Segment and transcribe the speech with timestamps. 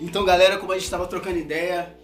[0.00, 1.96] Então, galera, como a gente estava trocando ideia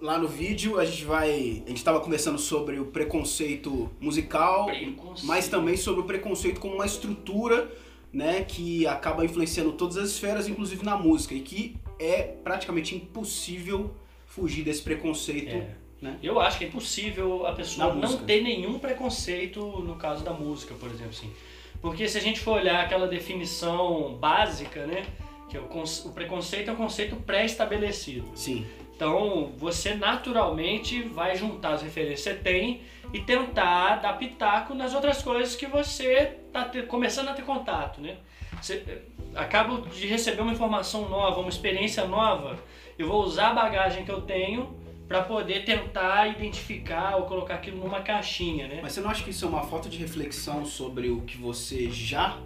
[0.00, 1.62] lá no vídeo, a gente vai.
[1.64, 5.26] A gente estava conversando sobre o preconceito musical, Preconceito.
[5.26, 7.70] mas também sobre o preconceito como uma estrutura,
[8.12, 13.94] né, que acaba influenciando todas as esferas, inclusive na música, e que é praticamente impossível
[14.26, 15.54] fugir desse preconceito.
[15.54, 15.74] É.
[16.00, 16.18] Né?
[16.22, 20.74] Eu acho que é impossível a pessoa não ter nenhum preconceito no caso da música,
[20.74, 21.32] por exemplo, assim.
[21.80, 25.06] Porque se a gente for olhar aquela definição básica, né,
[25.48, 28.30] que é o, o preconceito é um conceito pré-estabelecido.
[28.34, 28.66] Sim.
[28.94, 32.80] Então, você naturalmente vai juntar as referências que você tem
[33.12, 38.16] e tentar dar pitaco nas outras coisas que você está começando a ter contato, né?
[38.60, 39.02] Você eh,
[39.34, 42.58] acabo de receber uma informação nova, uma experiência nova,
[42.98, 44.74] eu vou usar a bagagem que eu tenho
[45.06, 48.80] para poder tentar identificar ou colocar aquilo numa caixinha, né?
[48.82, 51.90] Mas você não acha que isso é uma falta de reflexão sobre o que você
[51.90, 52.38] já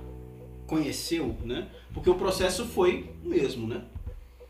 [0.70, 1.66] conheceu, né?
[1.92, 3.82] Porque o processo foi o mesmo, né?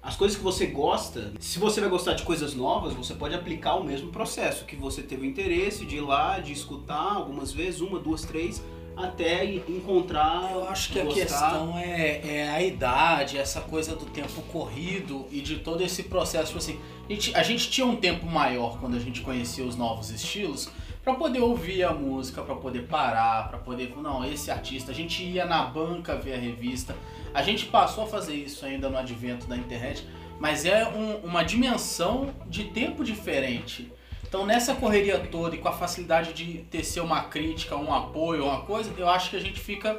[0.02, 3.74] As coisas que você gosta, se você vai gostar de coisas novas, você pode aplicar
[3.76, 7.80] o mesmo processo, que você teve o interesse de ir lá, de escutar algumas vezes,
[7.80, 8.62] uma, duas, três,
[8.96, 10.52] até encontrar.
[10.52, 11.20] Eu acho que a gostar.
[11.20, 16.46] questão é, é a idade, essa coisa do tempo corrido e de todo esse processo.
[16.46, 19.76] Tipo assim, a gente, a gente tinha um tempo maior quando a gente conhecia os
[19.76, 20.70] novos estilos
[21.02, 23.94] pra poder ouvir a música, pra poder parar, pra poder.
[23.96, 24.92] Não, esse artista.
[24.92, 26.94] A gente ia na banca ver a revista.
[27.32, 30.06] A gente passou a fazer isso ainda no advento da internet,
[30.38, 33.90] mas é um- uma dimensão de tempo diferente.
[34.26, 38.60] Então, nessa correria toda e com a facilidade de tecer uma crítica, um apoio, uma
[38.62, 39.98] coisa, eu acho que a gente fica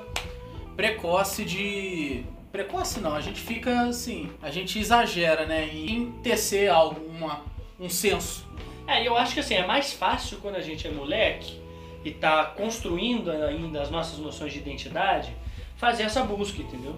[0.76, 2.24] precoce de.
[2.52, 5.70] Precoce não, a gente fica assim, a gente exagera, né?
[5.74, 7.42] Em tecer algo, uma,
[7.80, 8.46] um senso.
[8.88, 11.60] É, eu acho que assim, é mais fácil quando a gente é moleque
[12.04, 15.36] e tá construindo ainda as nossas noções de identidade,
[15.76, 16.96] fazer essa busca, entendeu?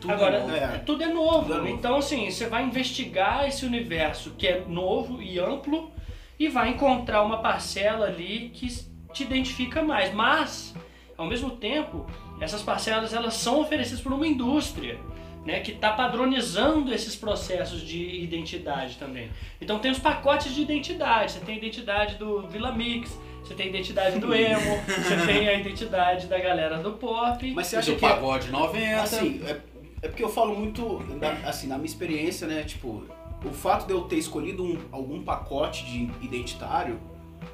[0.00, 0.54] Tudo Agora, novo.
[0.54, 0.78] é.
[0.84, 1.42] tudo é novo.
[1.42, 1.68] Tudo é novo.
[1.68, 5.90] Então, assim, você vai investigar esse universo que é novo e amplo
[6.38, 8.66] e vai encontrar uma parcela ali que
[9.12, 10.12] te identifica mais.
[10.12, 10.74] Mas,
[11.16, 12.06] ao mesmo tempo,
[12.40, 14.98] essas parcelas elas são oferecidas por uma indústria.
[15.44, 19.28] Né, que está padronizando esses processos de identidade também.
[19.60, 21.32] Então tem os pacotes de identidade.
[21.32, 25.48] Você tem a identidade do Vila Mix, você tem a identidade do emo, você tem
[25.48, 27.52] a identidade da galera do pop.
[27.54, 28.06] Mas você acha do que.
[28.06, 29.02] pagode 90.
[29.02, 29.60] Assim, é,
[30.02, 32.62] é porque eu falo muito, da- assim, na minha experiência, né?
[32.62, 33.04] Tipo,
[33.44, 37.00] o fato de eu ter escolhido um- algum pacote de identitário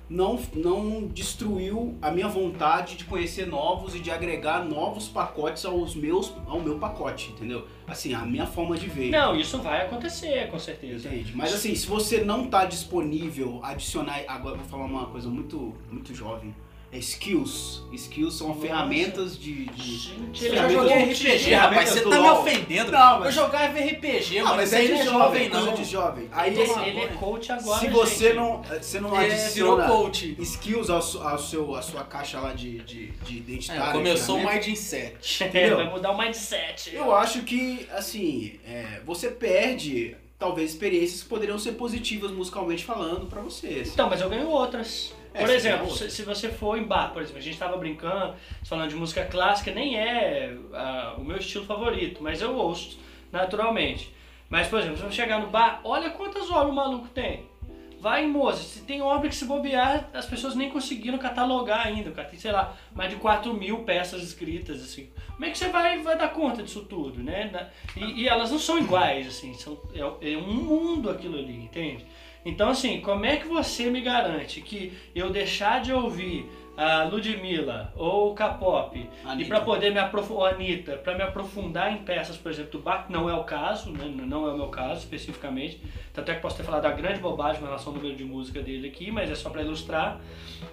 [0.09, 5.95] não, não destruiu a minha vontade de conhecer novos e de agregar novos pacotes aos
[5.95, 7.67] meus, ao meu pacote, entendeu?
[7.87, 9.11] Assim, a minha forma de ver.
[9.11, 11.09] Não, isso vai acontecer, com certeza.
[11.09, 11.37] Entende?
[11.37, 14.23] Mas assim, se você não tá disponível, adicionar.
[14.27, 16.55] Agora eu vou falar uma coisa muito, muito jovem.
[16.91, 17.83] É skills.
[17.93, 18.61] Skills são Nossa.
[18.63, 19.67] ferramentas de.
[19.67, 19.97] de...
[19.99, 21.91] Gente, Eu ele já Ferramentas joguei RPG, ferramentas rapaz.
[21.91, 22.41] Você tá me LOL.
[22.41, 22.93] ofendendo.
[22.93, 24.57] Não, Eu mas- jogava RPG, Ah, mano.
[24.57, 25.75] mas é aí de não é jovem, não.
[25.75, 26.29] de jovem.
[26.33, 28.37] Aí Ele, ele é coach agora, se você gente.
[28.37, 30.35] não, você não É, adiciona coach.
[30.41, 33.91] skills ao, ao seu, à sua caixa lá de, de, de identitário.
[33.91, 35.45] É, começou o Mindset.
[35.45, 36.95] É, vai mudar o mindset.
[36.95, 43.27] Eu acho que, assim, é, você perde, talvez, experiências que poderiam ser positivas musicalmente falando
[43.27, 43.81] pra você.
[43.81, 43.93] assim.
[43.93, 45.15] Então, mas eu ganho outras.
[45.35, 48.35] É, Por exemplo, se, se você for em bar, por exemplo, a gente tava brincando,
[48.65, 52.99] falando de música clássica, nem é ah, o meu estilo favorito, mas eu ouço
[53.31, 54.15] naturalmente.
[54.49, 57.48] Mas, por exemplo, se eu chegar no bar, olha quantas obras o maluco tem.
[58.01, 62.13] Vai em Mozart, se tem obra que se bobear, as pessoas nem conseguiram catalogar ainda.
[62.13, 65.11] Cara tem, sei lá, mais de 4 mil peças escritas, assim.
[65.33, 67.71] Como é que você vai, vai dar conta disso tudo, né?
[67.97, 72.07] E, e elas não são iguais, assim, são, é, é um mundo aquilo ali, entende?
[72.49, 77.93] Então, assim, como é que você me garante que eu deixar de ouvir a Ludmilla
[77.97, 78.97] ou o K-pop
[79.43, 83.07] e para poder me aprofundar, Anitta, para me aprofundar em peças, por exemplo, do Bach,
[83.11, 84.05] não é o caso, né?
[84.15, 85.83] não é o meu caso especificamente,
[86.15, 88.63] tanto é que posso ter falado da grande bobagem com relação ao número de música
[88.63, 90.21] dele aqui, mas é só para ilustrar.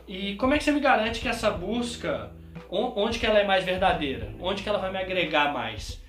[0.08, 2.30] E como é que você me garante que essa busca,
[2.70, 4.32] on- onde que ela é mais verdadeira?
[4.40, 6.00] Onde que ela vai me agregar mais?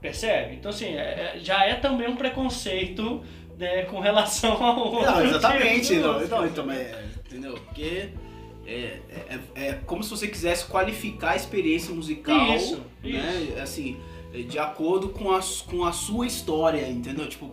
[0.00, 0.56] Percebe?
[0.56, 3.24] Então, assim, é- é- já é também um preconceito
[3.58, 5.86] né, com relação ao Não, exatamente.
[5.88, 6.46] tipo Não, música.
[6.46, 7.54] então, é, entendeu?
[7.54, 8.08] Porque
[8.66, 13.60] é, é, é como se você quisesse qualificar a experiência musical, Isso, né?
[13.62, 13.98] Assim,
[14.48, 17.28] de acordo com a, com a sua história, entendeu?
[17.28, 17.52] Tipo,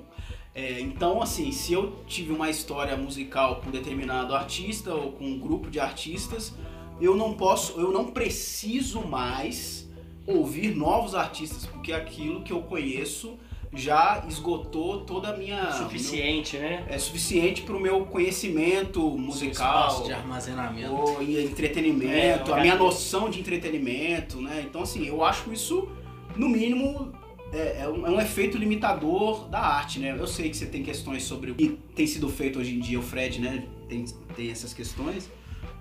[0.53, 5.39] é, então, assim, se eu tive uma história musical com determinado artista ou com um
[5.39, 6.53] grupo de artistas,
[6.99, 9.87] eu não posso, eu não preciso mais
[10.27, 13.37] ouvir novos artistas, porque aquilo que eu conheço
[13.73, 16.85] já esgotou toda a minha Suficiente, né?
[16.89, 20.91] é suficiente para o meu conhecimento Seu musical, espaço de armazenamento.
[20.91, 22.83] ou em entretenimento, É, a minha cara.
[22.83, 24.63] noção de entretenimento, né?
[24.67, 25.87] Então, assim, eu acho isso,
[26.35, 27.11] no mínimo,
[27.53, 30.15] é, é um, é um efeito limitador da arte, né?
[30.17, 32.99] Eu sei que você tem questões sobre o que tem sido feito hoje em dia,
[32.99, 33.67] o Fred, né?
[33.87, 34.03] Tem,
[34.35, 35.29] tem essas questões,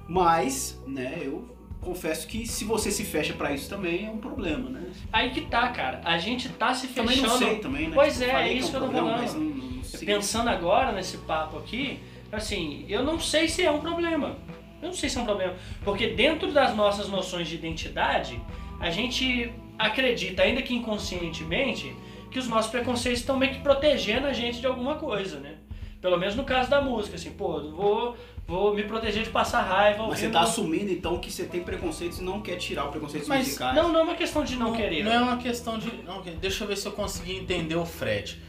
[0.07, 1.45] mas, né, eu
[1.89, 4.83] confesso que se você se fecha pra isso também é um problema, né?
[5.13, 6.01] Aí que tá, cara.
[6.05, 7.09] A gente tá se fechando.
[7.17, 7.95] Também não sei também, né?
[7.95, 9.23] Pois Tipo, é, é isso que é eu um tô problema, falando.
[9.23, 9.79] mas não- não-.
[10.07, 11.99] Pensando agora nesse papo aqui,
[12.31, 14.37] assim, eu não sei se é um problema.
[14.83, 15.55] Eu não sei se é um problema.
[15.83, 18.39] Porque dentro das nossas noções de identidade,
[18.79, 21.95] a gente acredita, ainda que inconscientemente,
[22.31, 25.55] que os nossos preconceitos estão meio que protegendo a gente de alguma coisa, né?
[26.03, 28.17] Pelo menos no caso da música, assim, pô, eu vou,
[28.49, 29.99] vou me proteger de passar raiva.
[30.09, 32.91] Mas você ouvindo- tá assumindo então que você tem preconceitos e não quer tirar o
[32.91, 33.77] preconceito Mas musicais.
[33.77, 35.05] Não, não é uma questão de não, querer.
[35.05, 35.93] Não é uma questão de.
[36.03, 38.43] não, deixa eu ver se eu consegui entender o Fred.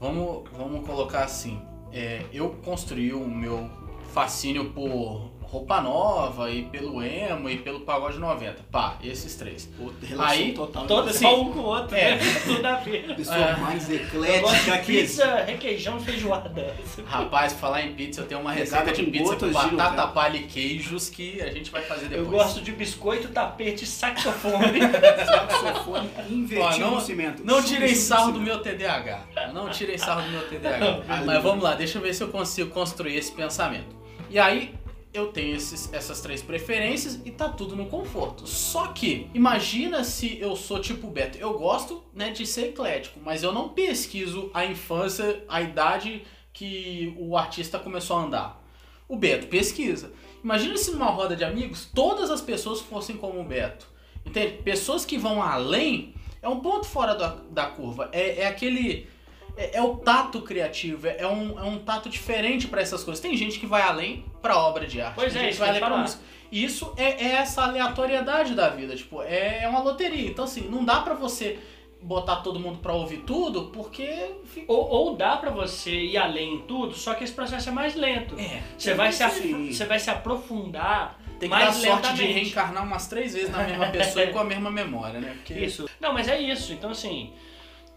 [0.00, 1.60] Vamos, vamos colocar assim.
[1.92, 3.70] é, eu construí o meu
[4.12, 8.56] fascínio por roupa nova e pelo emo e pelo pagode 90.
[8.72, 9.68] Pá, esses três.
[10.02, 10.86] Relação Aí, total.
[10.86, 11.12] Todo né?
[11.12, 12.14] só um com o outro, É.
[12.16, 12.20] né?
[12.42, 13.14] Tudo a ver.
[13.14, 13.56] Pessoa É.
[13.56, 16.74] mais eclética que pizza, requeijão feijoada.
[17.06, 21.10] Rapaz, falar em pizza, eu tenho uma receita de pizza com batata palha e queijos
[21.10, 22.26] que a gente vai fazer depois.
[22.26, 24.80] Eu gosto de biscoito, tapete e saxofone.
[25.26, 27.44] saxofone invertido Ó, não- no cimento.
[27.44, 29.20] Não sub- sarro do meu TDAH.
[29.52, 31.02] Não tirem sarro do meu TDAH.
[31.26, 34.00] Mas vamos lá, deixa eu ver se eu consigo construir esse pensamento.
[34.30, 34.74] E aí,
[35.12, 38.46] eu tenho esses- essas três preferências e tá tudo no conforto.
[38.46, 41.38] Só que, imagina se eu sou tipo Beto.
[41.38, 46.22] Eu gosto né, de ser eclético, mas eu não pesquiso a infância, a idade
[46.52, 48.64] que o artista começou a andar.
[49.08, 50.12] O Beto pesquisa.
[50.42, 53.86] Imagina se numa roda de amigos todas as pessoas fossem como o Beto.
[54.24, 54.62] Entende?
[54.62, 58.08] Pessoas que vão além é um ponto fora da, da curva.
[58.12, 59.08] É, é aquele.
[59.56, 63.20] É, é o tato criativo, é um, é um tato diferente para essas coisas.
[63.20, 65.14] Tem gente que vai além pra obra de arte.
[65.14, 66.22] Pois tem é, gente isso que vai além pra música.
[66.50, 68.94] E Isso é, é essa aleatoriedade da vida.
[68.94, 70.28] Tipo, é, é uma loteria.
[70.28, 71.58] Então, assim, não dá pra você
[72.02, 74.32] botar todo mundo pra ouvir tudo, porque.
[74.44, 77.72] fica- ou, ou dá pra você ir além em tudo, só que esse processo é
[77.72, 78.38] mais lento.
[78.38, 78.60] É.
[78.76, 79.24] Você vai, se,
[79.72, 82.32] você vai se aprofundar Tem que mais dar sorte de lentamente.
[82.32, 85.32] reencarnar umas três vezes na mesma pessoa e com a mesma memória, né?
[85.36, 85.88] Porque Isso.
[86.00, 86.72] Não, mas é isso.
[86.72, 87.32] Então, assim,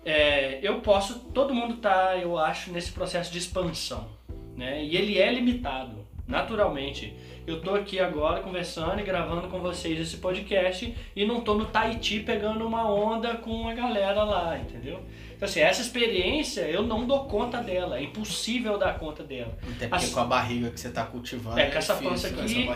[0.05, 1.19] é, eu posso.
[1.33, 4.07] Todo mundo tá, eu acho, nesse processo de expansão.
[4.55, 4.83] Né?
[4.85, 7.13] E ele é limitado, naturalmente.
[7.45, 11.65] Eu tô aqui agora conversando e gravando com vocês esse podcast e não tô no
[11.65, 14.99] Tahiti pegando uma onda com a galera lá, entendeu?
[15.35, 17.99] Então, assim, essa experiência eu não dou conta dela.
[17.99, 19.55] É impossível dar conta dela.
[19.75, 21.59] Até porque As- com a barriga que você tá cultivando.
[21.59, 22.67] É, com essa pança aqui-.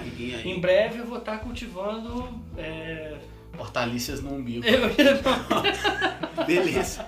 [0.46, 2.30] Em breve eu vou estar cultivando.
[2.58, 3.16] É...
[3.58, 4.64] Hortaliças no umbigo.
[4.68, 4.90] eu-
[6.46, 7.06] Beleza.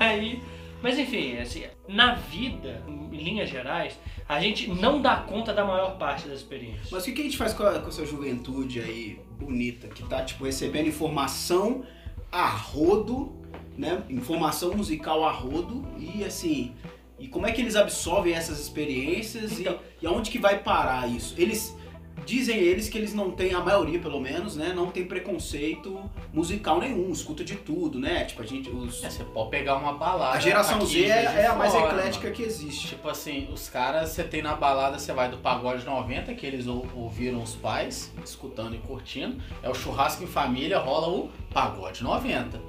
[0.00, 0.42] Aí,
[0.82, 5.96] mas enfim, assim, na vida, em linhas gerais, a gente não dá conta da maior
[5.98, 6.90] parte das experiências.
[6.90, 10.22] Mas o que a gente faz com, a, com essa juventude aí bonita, que tá,
[10.24, 11.84] tipo, recebendo informação
[12.30, 13.36] a rodo,
[13.76, 14.02] né?
[14.08, 16.74] Informação musical a rodo e assim.
[17.18, 19.78] E como é que eles absorvem essas experiências Então.
[20.00, 21.34] e, e aonde que vai parar isso?
[21.38, 21.74] Eles
[22.24, 24.72] dizem eles que eles não têm, a maioria pelo menos, né?
[24.74, 26.00] Não tem preconceito
[26.32, 28.24] musical nenhum, escuta de tudo, né?
[28.24, 28.70] Tipo, a gente.
[28.70, 30.36] Os, É, você pode pegar uma balada.
[30.36, 32.34] a geração Z é, é a mais Fora, eclética mano.
[32.36, 32.88] que existe.
[32.88, 36.66] Tipo assim, os caras, você tem na balada, você vai do pagode 90, que eles
[36.66, 39.36] ou- ouviram os pais, escutando e curtindo.
[39.62, 42.60] É o churrasco em família, rola o pagode 90.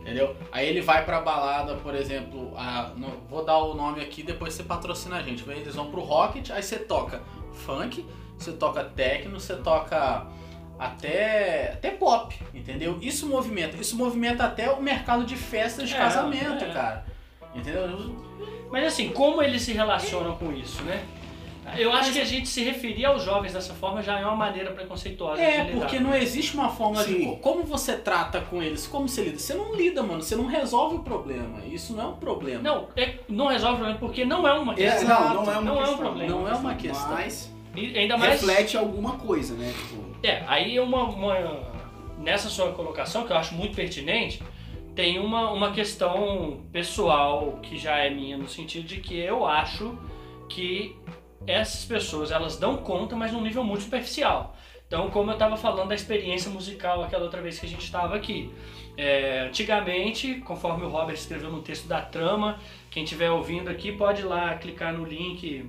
[0.00, 0.36] Entendeu?
[0.52, 4.54] Aí ele vai pra balada, por exemplo, a- no- vou dar o nome aqui, depois
[4.54, 5.42] você patrocina a gente.
[5.50, 7.22] Eles vão pro Rocket, aí você toca
[7.52, 8.04] funk,
[8.38, 10.26] você toca techno, você toca
[10.78, 12.98] até, até pop, entendeu?
[13.00, 16.68] Isso movimenta, isso movimenta até o mercado de festas de É, casamento, é.
[16.72, 17.06] cara.
[17.54, 18.14] Entendeu?
[18.70, 21.02] Mas assim, como eles se relacionam com isso, né?
[21.76, 24.70] Eu acho que a gente se referir aos jovens dessa forma já é uma maneira
[24.70, 25.80] preconceituosa É, de lidar.
[25.80, 27.12] porque não existe uma forma de.
[27.12, 27.24] Sim.
[27.24, 28.86] co- Como você trata com eles?
[28.86, 29.38] Como você lida?
[29.40, 30.22] Você não lida, mano.
[30.22, 31.58] Você não resolve o problema.
[31.66, 32.62] Isso não é um problema.
[32.62, 35.08] Não, é, não resolve o problema porque não é uma É, questão.
[35.08, 35.98] não, não é uma Não é um questão.
[35.98, 36.30] problema.
[36.36, 37.10] Não é uma questão.
[37.10, 38.40] Mas ainda mais.
[38.40, 39.72] reflete alguma coisa, né?
[39.76, 41.60] Tipo, É, aí uma, uma-
[42.18, 44.42] nessa sua colocação, que eu acho muito pertinente,
[44.94, 49.96] tem uma, uma questão pessoal que já é minha, no sentido de que eu acho
[50.48, 50.96] que
[51.46, 54.56] essas pessoas elas dão conta, mas num nível muito superficial.
[54.86, 58.14] Então, como eu estava falando da experiência musical aquela outra vez que a gente estava
[58.16, 58.50] aqui.
[58.96, 62.58] É, antigamente, conforme o Robert escreveu no texto da trama,
[62.90, 65.68] quem estiver ouvindo aqui pode ir lá clicar no link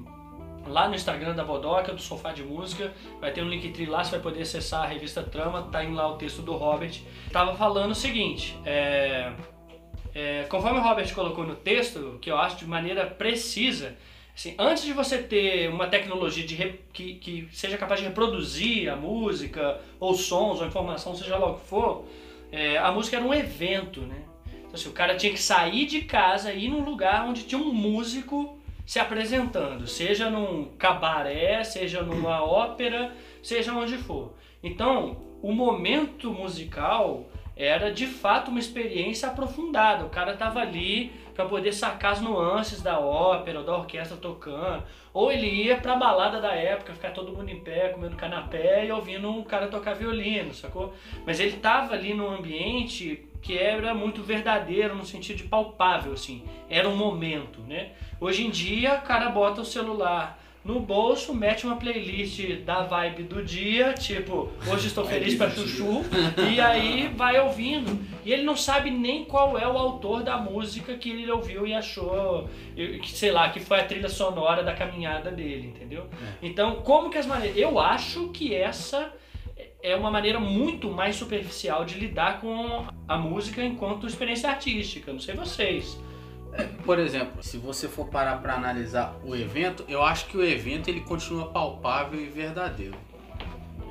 [0.70, 4.12] lá no Instagram da Bodoca, do Sofá de Música, vai ter um Linktree lá, você
[4.12, 7.00] vai poder acessar a revista Trama, tá indo lá o texto do Robert.
[7.32, 9.32] Tava falando o seguinte, é,
[10.14, 13.96] é, conforme o Robert colocou no texto, que eu acho de maneira precisa,
[14.36, 18.92] assim, antes de você ter uma tecnologia de re- que, que seja capaz de reproduzir
[18.92, 22.06] a música, ou sons, ou informação, seja lá o que for,
[22.52, 24.24] é, a música era um evento, né?
[24.48, 27.74] Então, assim, o cara tinha que sair de casa ir num lugar onde tinha um
[27.74, 28.57] músico
[28.88, 33.14] se apresentando, seja num cabaré, seja numa ópera,
[33.44, 34.34] seja onde for.
[34.64, 40.06] Então, o momento musical era de fato uma experiência aprofundada.
[40.06, 45.32] O cara tava ali para poder sacar as nuances da ópera, da orquestra tocando, ou
[45.32, 49.30] ele ia pra balada da época, ficar todo mundo em pé, comendo canapé e ouvindo
[49.30, 50.96] um cara tocar violino, sacou?
[51.28, 56.44] Mas ele tava ali num ambiente que era muito verdadeiro no sentido de palpável, assim.
[56.68, 57.92] Era um momento, né?
[58.20, 63.24] Hoje em dia, o cara bota o celular no bolso, mete uma playlist da vibe
[63.24, 66.04] do dia, tipo, hoje estou feliz pra chuchu,
[66.52, 67.98] e aí vai ouvindo.
[68.26, 71.74] E ele não sabe nem qual é o autor da música que ele ouviu e
[71.74, 76.02] achou, que sei lá, que foi a trilha sonora da caminhada dele, entendeu?
[76.02, 76.46] É.
[76.46, 77.58] Então, como que as maneiras.
[77.58, 79.14] Eu acho que essa
[79.82, 85.14] é uma maneira muito mais superficial de lidar com a música enquanto experiência artística.
[85.14, 85.98] Não sei vocês.
[86.84, 90.90] Por exemplo, se você for parar para analisar o evento, eu acho que o evento
[90.90, 92.96] ele continua palpável e verdadeiro.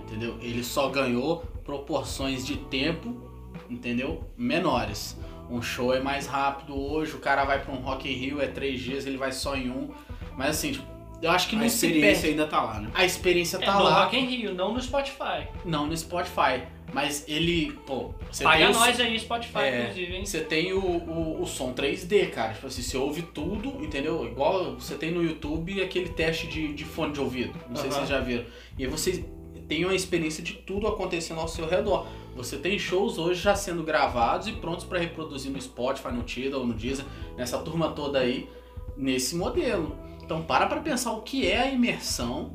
[0.04, 0.38] Entendeu?
[0.40, 3.30] Ele só ganhou proporções de tempo,
[3.68, 4.24] entendeu?
[4.36, 5.16] Menores.
[5.50, 8.46] Um show é mais rápido hoje, o cara vai para um Rock in Rio, é
[8.46, 9.90] três dias, ele vai só em um.
[10.36, 10.86] Mas assim, tipo,
[11.22, 12.90] eu acho que a não experiência ainda tá lá, né?
[12.94, 13.78] A experiência tá é, lá.
[13.78, 15.48] No Rock in Rio, não no Spotify.
[15.64, 16.62] Não no Spotify.
[16.92, 20.26] Mas ele, pô, Paga nós aí, Spotify, é, inclusive, hein?
[20.26, 22.54] Você tem o, o, o, som 3D, cara.
[22.54, 24.24] Tipo assim, você ouve tudo, entendeu?
[24.24, 27.54] Igual você tem no YouTube aquele teste de, de fone de ouvido.
[27.68, 28.44] Não sei se vocês já viram.
[28.78, 29.24] E aí você
[29.68, 32.06] tem uma experiência de tudo acontecendo ao seu redor.
[32.36, 36.66] Você tem shows hoje já sendo gravados e prontos para reproduzir no Spotify, no Tidal,
[36.66, 37.04] no Deezer,
[37.36, 38.48] nessa turma toda aí,
[38.96, 39.96] nesse modelo.
[40.22, 42.52] Então para pra pensar o que é a imersão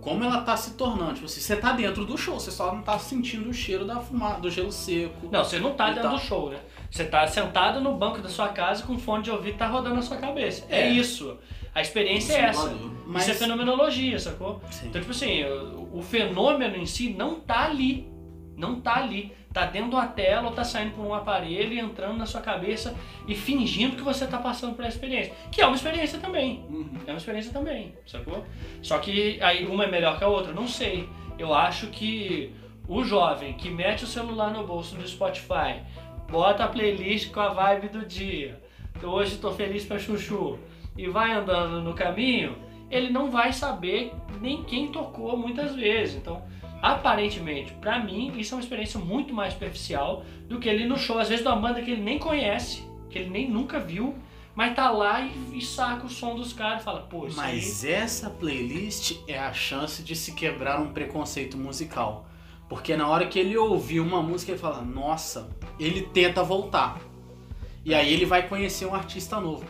[0.00, 1.14] como ela tá se tornando.
[1.14, 3.96] Tipo assim, você tá dentro do show, você só não tá sentindo o cheiro da
[4.00, 5.28] fumada, do gelo seco.
[5.30, 6.12] Não, você não tá dentro tal.
[6.12, 6.58] do show, né?
[6.90, 10.02] Você tá sentado no banco da sua casa com fone de ouvido tá rodando na
[10.02, 10.66] sua cabeça.
[10.68, 11.38] É, é isso.
[11.74, 12.74] A experiência é essa.
[13.06, 13.22] Mas...
[13.22, 14.60] Isso é fenomenologia, sacou?
[14.70, 14.88] Sim.
[14.88, 18.08] Então, tipo assim, o, o fenômeno em si não tá ali.
[18.56, 21.78] Não tá ali tá dentro de uma tela ou tá saindo por um aparelho e
[21.78, 22.94] entrando na sua cabeça
[23.26, 25.32] e fingindo que você tá passando por essa experiência.
[25.50, 26.64] Que é uma experiência também.
[26.68, 26.90] Uhum.
[27.06, 28.44] É uma experiência também, sacou?
[28.82, 31.08] Só que aí uma é melhor que a outra, não sei.
[31.38, 32.54] Eu acho que
[32.86, 35.80] o jovem que mete o celular no bolso do Spotify,
[36.28, 38.60] bota a playlist com a vibe do dia,
[39.02, 40.58] hoje tô feliz pra chuchu,
[40.96, 42.56] e vai andando no caminho,
[42.90, 46.16] ele não vai saber nem quem tocou muitas vezes.
[46.16, 46.42] Então,
[46.80, 51.18] aparentemente, para mim, isso é uma experiência muito mais superficial do que ele no show,
[51.18, 54.14] às vezes de uma banda que ele nem conhece, que ele nem nunca viu,
[54.54, 57.84] mas tá lá e, e saca o som dos caras e fala, pô, isso Mas
[57.84, 57.92] aí...
[57.92, 62.26] essa playlist é a chance de se quebrar um preconceito musical.
[62.68, 67.00] Porque na hora que ele ouvir uma música, ele fala, nossa, ele tenta voltar.
[67.84, 69.64] E aí ele vai conhecer um artista novo.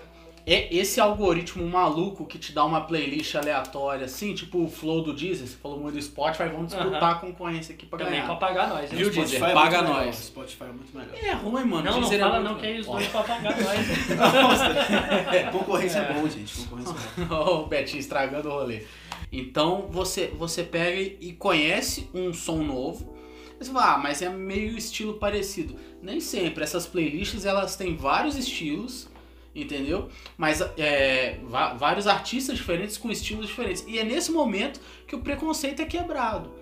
[0.53, 5.15] É esse algoritmo maluco que te dá uma playlist aleatória, assim, tipo o flow do
[5.15, 8.27] Deezer, você falou muito do Spotify, vamos disputar a concorrência aqui pra Também ganhar.
[8.27, 8.91] pra pagar nós.
[8.91, 9.39] Viu, Deezer?
[9.39, 10.17] Spotify é paga nós.
[10.17, 11.15] Spotify é muito melhor.
[11.15, 11.85] É ruim, mano.
[11.85, 15.53] Não, Deezer não é fala muito não, que é isso dois pra pagar nós.
[15.53, 16.13] concorrência é.
[16.13, 16.57] bom, gente.
[16.57, 17.63] Concorrência é bom.
[17.63, 18.83] o Betinho estragando o rolê.
[19.31, 23.17] Então você, você pega e conhece um som novo.
[23.57, 25.77] Você fala, ah, mas é meio estilo parecido.
[26.03, 26.65] Nem sempre.
[26.65, 29.10] Essas playlists elas têm vários estilos
[29.55, 30.09] entendeu?
[30.37, 31.39] Mas é,
[31.77, 33.85] vários artistas diferentes com estilos diferentes.
[33.87, 36.53] E é nesse momento que o preconceito é quebrado.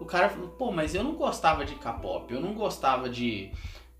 [0.00, 3.50] O cara falou, pô, mas eu não gostava de K-pop, eu não gostava de,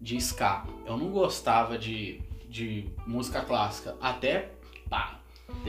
[0.00, 3.96] de ska, eu não gostava de, de música clássica.
[4.00, 4.52] Até,
[4.88, 5.17] pá,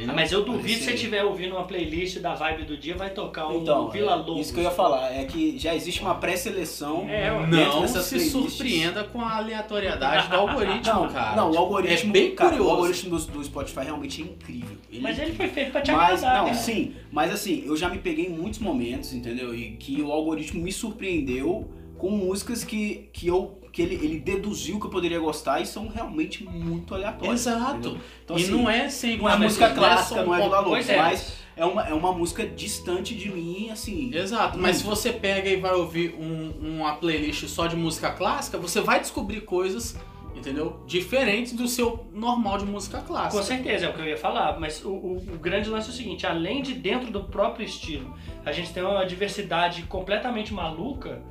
[0.08, 3.10] ah, mas eu duvido se você estiver ouvindo uma playlist da vibe do dia, vai
[3.10, 4.38] tocar o então, Vila Lobos.
[4.38, 7.08] É, isso que eu ia falar, é que já existe uma pré-seleção.
[7.10, 8.32] É, não se playlists.
[8.32, 11.36] surpreenda com a aleatoriedade do algoritmo, não, cara.
[11.36, 12.10] Não, o algoritmo.
[12.10, 12.70] É bem cara, curioso.
[12.70, 14.78] O algoritmo do, do, Spotify realmente é incrível.
[14.92, 16.44] Ele mas ele foi feito pra te mas, agradar.
[16.44, 16.54] Não, né?
[16.54, 19.54] sim, mas assim, eu já me peguei em muitos momentos, entendeu?
[19.54, 21.70] E que o algoritmo me surpreendeu
[22.00, 25.88] com músicas que, que eu que ele, ele deduziu que eu poderia gostar e são
[25.88, 27.46] realmente muito aleatórias.
[27.46, 28.00] Exato.
[28.24, 30.98] Então, e assim, não é sempre não é música clássica, não é do Lalo, é.
[30.98, 34.12] mas é uma, é uma música distante de mim, assim.
[34.12, 38.58] Exato, mas se você pega e vai ouvir um, uma playlist só de música clássica,
[38.58, 39.96] você vai descobrir coisas
[40.36, 40.82] entendeu?
[40.88, 43.38] Diferentes do seu normal de música clássica.
[43.38, 45.92] Com certeza, é o que eu ia falar, mas o, o, o, grande lance é
[45.92, 48.16] o seguinte, além de dentro do próprio estilo,
[48.46, 51.22] a gente tem uma diversidade completamente maluca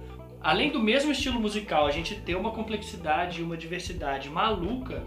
[0.43, 5.03] além do mesmo estilo musical, a gente ter uma complexidade e uma diversidade maluca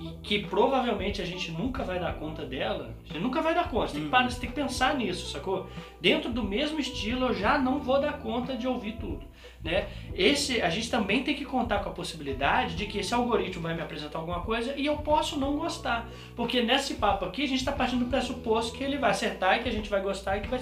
[0.00, 3.70] e que provavelmente a gente nunca vai dar conta dela, a gente nunca vai dar
[3.70, 3.88] conta.
[3.88, 4.10] Você tem, que Uhum.
[4.10, 5.68] parar, você tem que pensar nisso, sacou?
[6.00, 9.24] Dentro do mesmo estilo, eu já não vou dar conta de ouvir tudo.
[9.62, 9.86] Né?
[10.14, 13.74] Esse, a gente também tem que contar com a possibilidade de que esse algoritmo vai
[13.74, 16.06] me apresentar alguma coisa e eu posso não gostar.
[16.36, 19.62] Porque nesse papo aqui a gente está partindo do pressuposto que ele vai acertar e
[19.62, 20.60] que a gente vai gostar e que vai,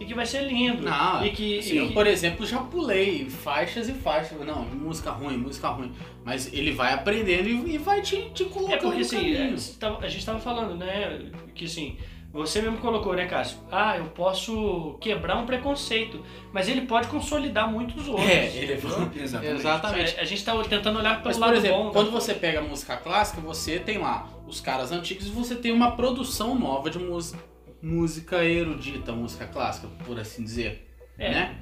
[0.00, 0.82] e que vai ser lindo.
[0.82, 4.38] Não, e que, Sim, e eu, que- por exemplo, já pulei faixas e faixas.
[4.44, 5.92] Não, música ruim, música ruim.
[6.24, 9.56] Mas ele vai aprendendo e, e vai te, te colocando É porque no assim, caminho.
[10.02, 11.96] é, a gente tava falando, né, que assim,
[12.32, 13.58] você mesmo colocou, né, Cássio?
[13.70, 16.20] Ah, eu posso quebrar um preconceito,
[16.52, 18.28] mas ele pode consolidar muitos outros.
[18.28, 18.76] É, ele é?
[19.22, 19.54] Exatamente.
[19.60, 20.20] Exatamente.
[20.20, 21.84] A gente tá tentando olhar pelo Mas, lado por exemplo, bom.
[21.86, 21.90] né?
[21.92, 25.70] quando você pega a música clássica, você tem lá os caras antigos e você tem
[25.70, 27.38] uma produção nova de música,
[27.84, 30.88] música erudita, música clássica, por assim dizer.
[31.18, 31.30] É.
[31.30, 31.56] Né?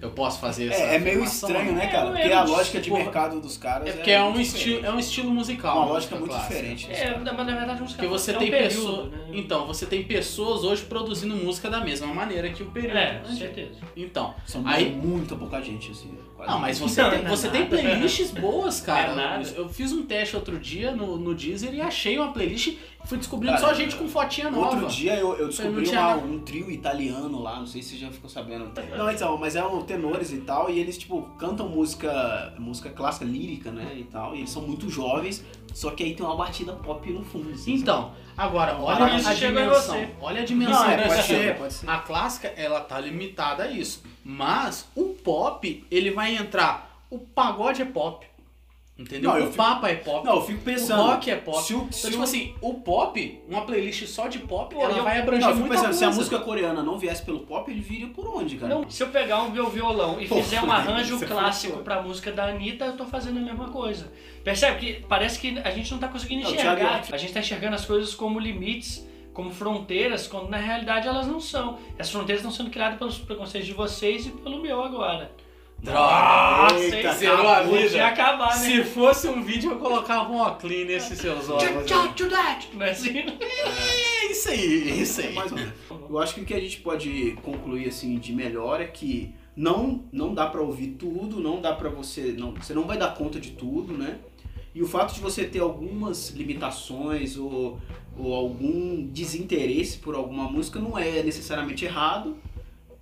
[0.00, 2.04] Eu posso fazer essa É, é meio estranho, né, É, cara?
[2.04, 3.02] não Porque é a lógica de porra.
[3.02, 5.74] mercado dos caras É porque é, um muito estilo, é um estilo musical.
[5.78, 6.54] uma lógica muito clássica.
[6.54, 6.92] diferente.
[6.92, 9.10] É, mas na verdade música Porque você é um tem período, pessoas.
[9.10, 9.18] né?
[9.32, 12.96] Então, você tem pessoas hoje produzindo música da mesma maneira que o período.
[12.98, 13.36] É, antigo.
[13.38, 13.80] certeza.
[13.96, 14.34] Então.
[14.44, 16.10] São Aí- muito pouca gente, assim.
[16.36, 19.12] quase Não, mas você, Não, tem, não é você tem playlists boas, cara.
[19.12, 19.48] É nada.
[19.56, 23.54] Eu fiz um teste outro dia no, no Deezer e achei uma playlist fui descobrindo
[23.56, 24.76] Cara, só gente com fotinha nova.
[24.76, 28.10] Outro dia eu, eu descobri uma- um trio italiano lá, não sei se você já
[28.10, 28.70] ficou sabendo.
[28.96, 33.70] Não, então, mas eram tenores e tal, e eles, tipo, cantam música, música clássica, lírica,
[33.70, 37.08] né, e tal, e eles são muito jovens, só que aí tem uma batida pop
[37.10, 39.94] no fundo, assim, Então, agora, olha Isso a em dimensão.
[39.96, 40.08] você.
[40.20, 41.88] Olha a dimensão Não, é, pode ser, pode ser.
[41.90, 44.02] A clássica, ela tá limitada a isso.
[44.24, 47.00] Mas o pop, ele vai entrar.
[47.08, 48.26] O pagode é pop.
[48.98, 49.30] Entendeu?
[49.30, 50.24] Não, o fico- papa é pop.
[50.24, 51.02] Não, eu fico o pensando...
[51.02, 51.62] rock é pop.
[51.62, 54.80] se o- então, se tipo o- assim, o pop, uma playlist só de pop, Pô,
[54.82, 55.98] ela eu- vai abranger Não, eu fico muita pensando, coisa.
[55.98, 58.74] se a música coreana não viesse pelo pop, ele viria por onde, cara?
[58.74, 62.00] Não, se eu pegar um meu violão e Pô, fizer um arranjo clássico foi- pra
[62.00, 64.10] música da Anitta, eu tô fazendo a mesma coisa.
[64.42, 66.76] Percebe que parece que a gente não tá conseguindo Não, enxergar.
[67.02, 71.26] Thiago, A gente tá enxergando as coisas como limites, como fronteiras, quando na realidade elas
[71.26, 71.78] não são.
[71.98, 75.30] As fronteiras estão sendo criadas pelos preconceitos de vocês e pelo meu agora.
[75.78, 76.74] Droga!
[76.80, 78.06] Eita, zerou a vida.
[78.06, 78.66] acabar, né?
[78.66, 81.62] Se fosse um vídeo, eu colocava um óculos nesses seus olhos.
[82.74, 83.18] Não é assim?
[83.18, 85.34] É isso aí, é isso aí.
[86.08, 90.04] Eu acho que o que a gente pode concluir assim de melhor é que não
[90.12, 93.40] não dá pra ouvir tudo, não dá pra você, não, você não vai dar conta
[93.40, 94.18] de tudo, né?
[94.74, 97.80] E o fato de você ter algumas limitações ou,
[98.18, 102.36] ou algum desinteresse por alguma música não é necessariamente errado,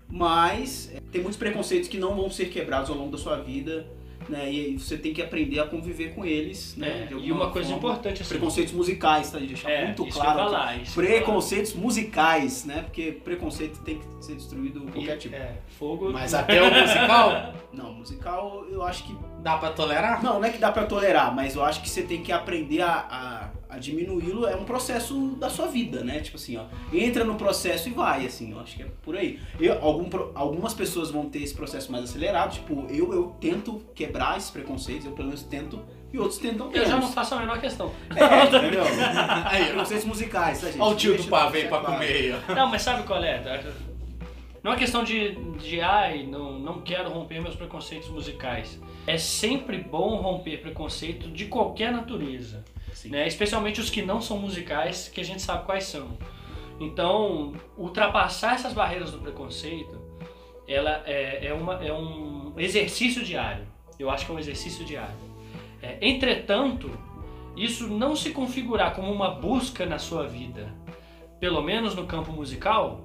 [0.09, 3.87] mas é, tem muitos preconceitos que não vão ser quebrados ao longo da sua vida,
[4.29, 4.51] né?
[4.51, 7.09] E aí você tem que aprender a conviver com eles, né?
[7.11, 7.89] É, e uma coisa forma.
[7.91, 8.31] importante assim.
[8.31, 9.39] Preconceitos musicais, tá?
[9.39, 11.07] De deixar é, muito claro falar, ia falar.
[11.07, 12.83] Preconceitos musicais, né?
[12.83, 15.35] Porque preconceito tem que ser destruído qualquer E- tipo.
[15.35, 16.11] É, fogo.
[16.11, 19.15] Mas até o musical, Não, musical eu acho que.
[19.43, 20.23] dá pra tolerar?
[20.23, 22.81] Não, não é que dá pra tolerar, mas eu acho que você tem que aprender
[22.81, 24.47] a, a, a diminuí-lo.
[24.47, 26.21] É um processo da sua vida, né?
[26.21, 26.65] Tipo assim, ó.
[26.93, 28.53] Entra no processo e vai, assim.
[28.53, 29.39] Eu acho que é por aí.
[29.61, 32.53] Eu, algum, algumas pessoas vão ter esse processo mais acelerado.
[32.55, 35.81] Tipo, eu, eu tento quebrar esses preconceitos, eu pelo menos tento,
[36.13, 37.15] e outros tentam Eu já não menos.
[37.15, 37.93] faço a menor questão.
[38.15, 38.85] É, entendeu?
[39.47, 39.67] Aí, ó.
[39.67, 40.81] Preconceitos musicais, tá, gente?
[40.81, 42.55] Olha o tio do Deixa- pavê deixa pra comer aí, ó.
[42.55, 43.65] Não, mas sabe qual é?
[44.63, 48.81] Não é questão de, de ai, não, não quero romper meus preconceitos musicais.
[49.07, 52.65] É sempre bom romper preconceito de qualquer natureza.
[52.95, 53.11] Sim.
[53.11, 53.27] Né?
[53.27, 56.17] Especialmente os que não são musicais, que a gente sabe quais são.
[56.81, 60.01] Então, ultrapassar essas barreiras do preconceito,
[60.67, 63.67] ela é, é, uma, é um exercício diário.
[63.99, 65.15] Eu acho que é um exercício diário.
[65.83, 66.91] É, entretanto,
[67.57, 70.75] isso não se configurar como uma busca na sua vida,
[71.39, 73.05] pelo menos no campo musical,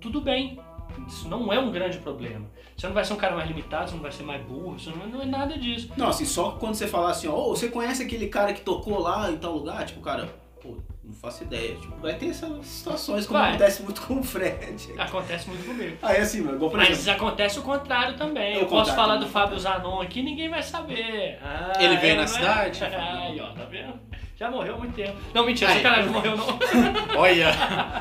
[0.00, 0.58] tudo bem.
[1.06, 2.50] Isso não é um grande problema.
[2.76, 4.90] Você não vai ser um cara mais limitado, você não vai ser mais burro, você
[4.90, 5.90] não, não é nada disso.
[5.96, 8.98] Não, assim, só quando você falar assim, ó, "Ô, você conhece aquele cara que tocou
[8.98, 9.86] lá em tal lugar?
[9.86, 10.28] Tipo, cara,
[10.62, 11.74] pô, não faço ideia.
[11.76, 13.50] Tipo, vai ter essas situações, como Vai.
[13.50, 14.92] acontece muito com o Fred.
[14.98, 15.96] Acontece muito comigo.
[16.02, 17.26] Aí assim, mano, igual por Mas exemplo.
[17.28, 18.56] acontece o contrário também.
[18.56, 19.28] É Eu posso falar também.
[19.28, 21.38] do Fábio Zanon aqui, ninguém vai saber.
[21.42, 22.26] Ah, Ele veio é, na é?
[22.26, 22.84] cidade?
[22.84, 23.94] Aí, ó, tá vendo?
[24.38, 25.16] Já morreu há muito tempo.
[25.32, 25.78] Não, mentira, Aí.
[25.78, 26.46] sacanagem, não morreu não.
[27.18, 27.48] Olha.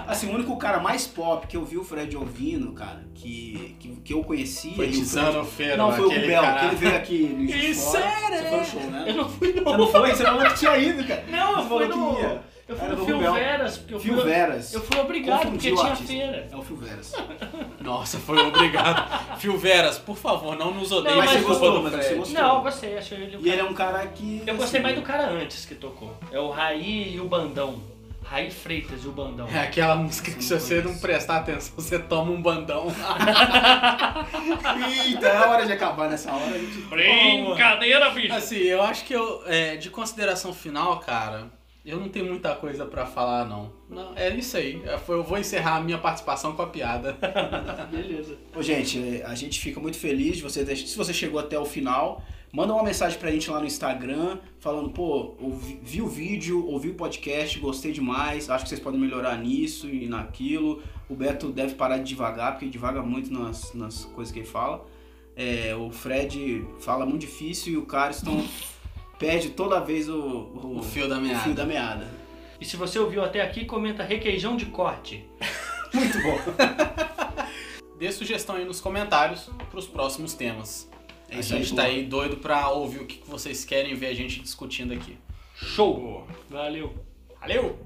[0.05, 3.87] Assim, o único cara mais pop que eu vi o Fred ouvindo, cara, que, que,
[4.03, 4.75] que eu conhecia.
[4.75, 6.59] Foi Tizano Feiro, Não, foi o cara.
[6.59, 8.03] que ele veio aqui no Isso Fora.
[8.03, 9.05] era, Você foi no show, né?
[9.07, 9.77] Eu não fui Você não.
[9.77, 10.09] não foi?
[10.11, 11.23] Você falou que tinha ido, cara.
[11.29, 12.15] Não, eu fui no...
[12.15, 12.54] que ia.
[12.67, 13.33] Eu fui Era no do Fio Rubel.
[13.33, 14.73] Veras, porque eu fui, Veras.
[14.73, 16.13] eu fui obrigado, porque Confundiu o tinha artista.
[16.13, 16.47] feira.
[16.51, 17.13] É o Fio Veras.
[17.79, 19.37] Nossa, foi obrigado.
[19.37, 22.41] Phil Veras, por favor, não nos odeie Não, mas você gostou, mas você gostou.
[22.41, 24.41] Não, eu gostei, achei ele um E ele é um cara que.
[24.47, 26.17] Eu gostei assim, mais do cara antes que tocou.
[26.31, 27.79] É o Raí e o Bandão.
[28.23, 29.47] Raí Freitas e o Bandão.
[29.47, 32.87] É aquela música que se você não prestar atenção, você toma um bandão.
[35.05, 36.55] Eita, é hora de acabar nessa hora.
[36.55, 36.77] A gente...
[36.81, 38.33] Brincadeira, bicho!
[38.33, 41.51] Assim, eu acho que eu, é, de consideração final, cara,
[41.85, 43.71] eu não tenho muita coisa pra falar, não.
[43.89, 44.81] Não, é isso aí.
[44.85, 47.17] É, foi- Eu vou encerrar a minha participação com a piada.
[47.91, 48.37] Beleza.
[48.55, 51.65] Ô, gente, a gente fica muito feliz de você ter- se você chegou até o
[51.65, 52.21] final.
[52.51, 56.89] Manda uma mensagem pra gente lá no Instagram, falando, pô, ouvi, vi o vídeo, ouvi
[56.89, 60.81] o podcast, gostei demais, acho que vocês podem melhorar nisso e naquilo.
[61.09, 64.47] O Beto deve parar de devagar, porque ele devaga muito nas, nas coisas que ele
[64.47, 64.85] fala.
[65.35, 68.41] É, o Fred fala muito difícil e o Cariston
[69.17, 71.39] perde toda vez o, o, O fio da o meada.
[71.39, 72.07] fio da meada.
[72.59, 75.25] E se você ouviu até aqui, comenta requeijão de corte.
[75.93, 76.37] Muito bom.
[77.97, 80.89] Dê sugestão aí nos comentários pros próximos temas.
[81.29, 81.93] É a isso aí, gente tá boa.
[81.93, 85.17] aí doido pra ouvir o que que vocês querem ver a gente discutindo aqui.
[85.55, 86.27] Show!
[86.49, 86.93] Valeu!
[87.39, 87.79] Valeu!